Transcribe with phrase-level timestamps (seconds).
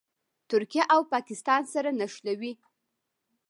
[0.49, 2.53] ترکیه او پاکستان سره نښلوي.